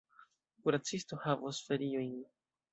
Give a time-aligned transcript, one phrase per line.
[0.63, 2.13] Kuracisto havos feriojn.